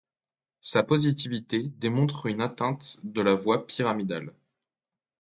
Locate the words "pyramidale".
3.67-4.33